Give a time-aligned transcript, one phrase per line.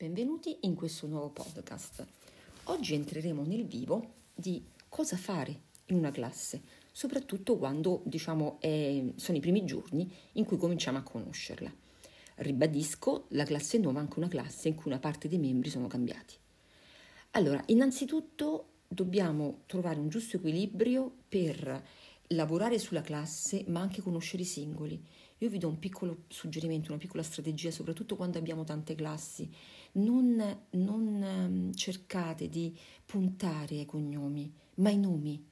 [0.00, 2.06] Benvenuti in questo nuovo podcast.
[2.64, 9.36] Oggi entreremo nel vivo di cosa fare in una classe, soprattutto quando diciamo è, sono
[9.36, 11.70] i primi giorni in cui cominciamo a conoscerla.
[12.36, 15.86] Ribadisco, la classe nuova è anche una classe in cui una parte dei membri sono
[15.86, 16.34] cambiati.
[17.32, 21.84] Allora, innanzitutto dobbiamo trovare un giusto equilibrio per
[22.28, 24.98] lavorare sulla classe, ma anche conoscere i singoli.
[25.38, 29.50] Io vi do un piccolo suggerimento, una piccola strategia, soprattutto quando abbiamo tante classi.
[29.92, 35.48] Non, non ehm, cercate di puntare ai cognomi, ma ai nomi.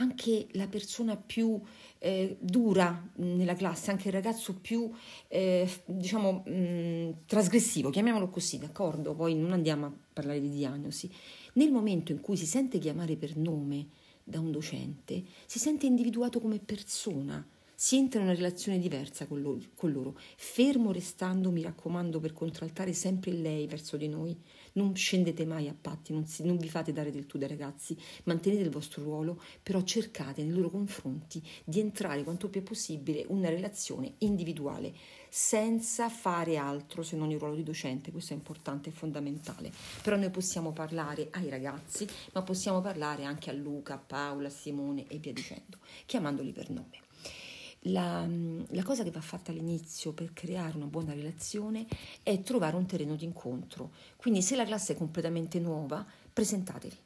[0.00, 1.60] Anche la persona più
[1.98, 4.90] eh, dura nella classe, anche il ragazzo più,
[5.26, 9.14] eh, diciamo, mh, mm, trasgressivo, chiamiamolo così, d'accordo?
[9.14, 11.10] Poi non andiamo a parlare di diagnosi.
[11.54, 13.88] Nel momento in cui si sente chiamare per nome,
[14.28, 17.44] da un docente, si sente individuato come persona,
[17.90, 22.92] entra in una relazione diversa con loro, con loro, fermo restando, mi raccomando, per contraltare
[22.92, 24.36] sempre lei verso di noi.
[24.72, 27.96] Non scendete mai a patti, non, si, non vi fate dare del tu dai ragazzi,
[28.24, 33.48] mantenete il vostro ruolo, però cercate nei loro confronti di entrare quanto più possibile una
[33.48, 34.92] relazione individuale,
[35.28, 39.70] senza fare altro se non il ruolo di docente, questo è importante e fondamentale.
[40.02, 44.50] Però noi possiamo parlare ai ragazzi, ma possiamo parlare anche a Luca, a Paola, a
[44.50, 47.06] Simone e via dicendo, chiamandoli per nome.
[47.82, 48.26] La,
[48.70, 51.86] la, cosa che va fatta all'inizio per creare una buona relazione
[52.22, 53.92] è trovare un terreno di incontro.
[54.16, 56.96] Quindi se la classe è completamente nuova, presentatevi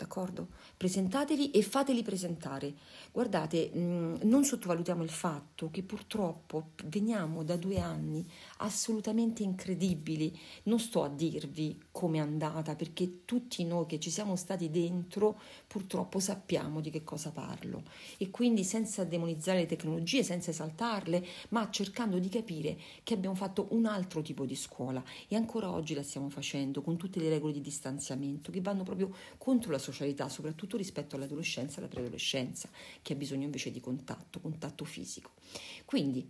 [0.00, 0.48] d'accordo?
[0.76, 2.74] Presentatevi e fateli presentare.
[3.12, 8.26] Guardate, mh, non sottovalutiamo il fatto che purtroppo veniamo da due anni
[8.58, 10.36] assolutamente incredibili.
[10.64, 15.38] Non sto a dirvi come è andata, perché tutti noi che ci siamo stati dentro
[15.66, 17.82] purtroppo sappiamo di che cosa parlo.
[18.16, 23.68] E quindi senza demonizzare le tecnologie, senza esaltarle, ma cercando di capire che abbiamo fatto
[23.70, 27.52] un altro tipo di scuola e ancora oggi la stiamo facendo con tutte le regole
[27.52, 32.68] di distanziamento che vanno proprio contro la società socialità, soprattutto rispetto all'adolescenza e alla preadolescenza,
[33.02, 35.32] che ha bisogno invece di contatto, contatto fisico.
[35.84, 36.28] Quindi,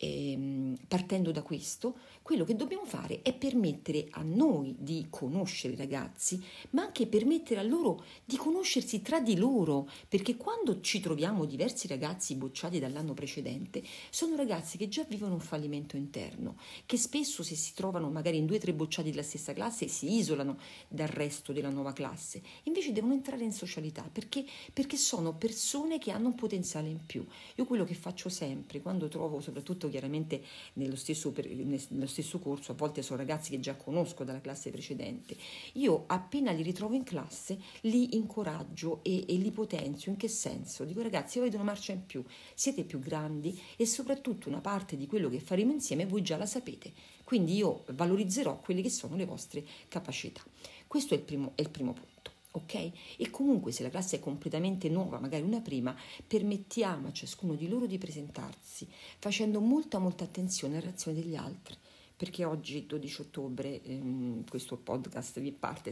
[0.00, 5.76] ehm, partendo da questo, quello che dobbiamo fare è permettere a noi di conoscere i
[5.76, 11.44] ragazzi, ma anche permettere a loro di conoscersi tra di loro, perché quando ci troviamo
[11.44, 16.56] diversi ragazzi bocciati dall'anno precedente, sono ragazzi che già vivono un fallimento interno,
[16.86, 20.16] che spesso se si trovano magari in due o tre bocciati della stessa classe si
[20.16, 20.58] isolano
[20.88, 26.10] dal resto della nuova classe, invece devono entrare in socialità perché, perché sono persone che
[26.10, 27.26] hanno un potenziale in più.
[27.56, 30.42] Io quello che faccio sempre, quando trovo soprattutto chiaramente
[30.74, 35.36] nello stesso, nello stesso corso, a volte sono ragazzi che già conosco dalla classe precedente,
[35.74, 40.10] io appena li ritrovo in classe li incoraggio e, e li potenzio.
[40.10, 40.84] In che senso?
[40.84, 42.24] Dico ragazzi, avete una marcia in più,
[42.54, 46.46] siete più grandi e soprattutto una parte di quello che faremo insieme voi già la
[46.46, 46.92] sapete.
[47.24, 50.42] Quindi io valorizzerò quelle che sono le vostre capacità.
[50.86, 52.90] Questo è il primo, è il primo punto ok?
[53.16, 55.94] E comunque se la classe è completamente nuova, magari una prima,
[56.26, 58.88] permettiamo a ciascuno di loro di presentarsi
[59.18, 61.76] facendo molta molta attenzione alla reazione degli altri.
[62.20, 65.90] Perché oggi, 12 ottobre, ehm, questo podcast vi parte,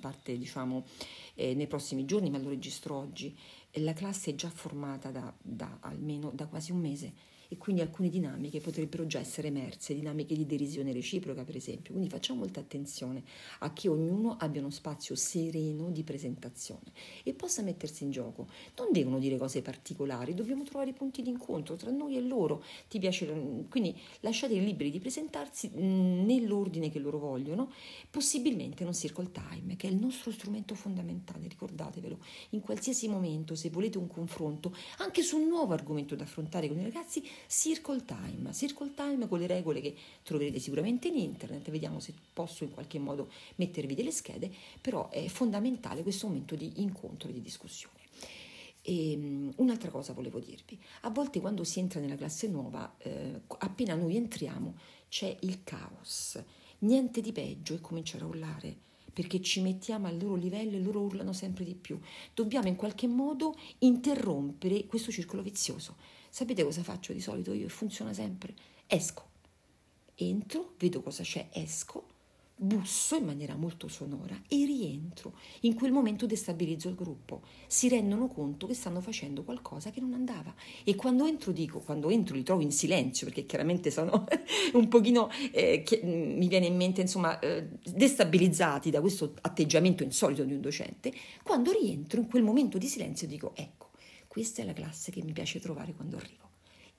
[0.00, 0.84] parte diciamo,
[1.32, 3.34] eh, nei prossimi giorni, ma lo registro oggi.
[3.76, 7.14] La classe è già formata da, da almeno da quasi un mese
[7.52, 11.92] e quindi alcune dinamiche potrebbero già essere emerse, dinamiche di derisione reciproca per esempio.
[11.92, 13.22] Quindi facciamo molta attenzione
[13.58, 16.92] a che ognuno abbia uno spazio sereno di presentazione
[17.22, 18.48] e possa mettersi in gioco.
[18.78, 22.64] Non devono dire cose particolari, dobbiamo trovare punti di incontro tra noi e loro.
[22.88, 23.26] Ti piace,
[23.68, 27.70] quindi lasciateli liberi di presentarsi nell'ordine che loro vogliono,
[28.10, 32.18] possibilmente in un circle time, che è il nostro strumento fondamentale, ricordatevelo.
[32.50, 36.78] In qualsiasi momento, se volete un confronto, anche su un nuovo argomento da affrontare con
[36.78, 42.00] i ragazzi, Circle Time, Circle Time con le regole che troverete sicuramente in internet, vediamo
[42.00, 47.28] se posso in qualche modo mettervi delle schede, però è fondamentale questo momento di incontro
[47.28, 48.00] e di discussione.
[48.82, 53.40] E, um, un'altra cosa volevo dirvi, a volte quando si entra nella classe nuova, eh,
[53.58, 54.74] appena noi entriamo
[55.08, 56.42] c'è il caos,
[56.80, 61.00] niente di peggio e comincia a urlare perché ci mettiamo al loro livello e loro
[61.00, 62.00] urlano sempre di più.
[62.34, 65.96] Dobbiamo in qualche modo interrompere questo circolo vizioso.
[66.34, 67.68] Sapete cosa faccio di solito io?
[67.68, 68.54] Funziona sempre.
[68.86, 69.22] Esco.
[70.14, 72.06] Entro, vedo cosa c'è, esco,
[72.56, 75.34] busso in maniera molto sonora e rientro.
[75.60, 77.42] In quel momento destabilizzo il gruppo.
[77.66, 80.54] Si rendono conto che stanno facendo qualcosa che non andava.
[80.84, 84.24] E quando entro dico, quando entro li trovo in silenzio, perché chiaramente sono
[84.72, 90.02] un pochino, eh, che, mm, mi viene in mente, insomma, eh, destabilizzati da questo atteggiamento
[90.02, 91.12] insolito di un docente.
[91.42, 93.90] Quando rientro in quel momento di silenzio dico, ecco,
[94.32, 96.51] questa è la classe che mi piace trovare quando arrivo.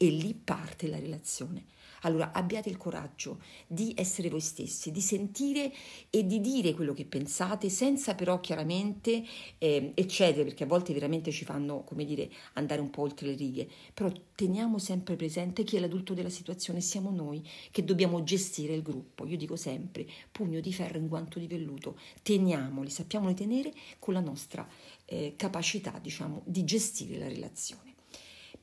[0.04, 1.64] E lì parte la relazione.
[2.02, 5.72] Allora abbiate il coraggio di essere voi stessi, di sentire
[6.10, 9.24] e di dire quello che pensate senza però chiaramente
[9.60, 13.36] eh, eccedere, perché a volte veramente ci fanno, come dire, andare un po' oltre le
[13.36, 13.70] righe.
[13.94, 17.42] Però teniamo sempre presente chi è l'adulto della situazione, siamo noi
[17.72, 19.26] che dobbiamo gestire il gruppo.
[19.26, 24.20] Io dico sempre, pugno di ferro in guanto di velluto, teniamoli, sappiamoli tenere con la
[24.20, 24.68] nostra
[25.06, 27.93] eh, capacità, diciamo, di gestire la relazione.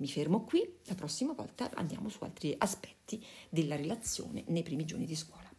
[0.01, 5.05] Mi fermo qui, la prossima volta andiamo su altri aspetti della relazione nei primi giorni
[5.05, 5.50] di scuola.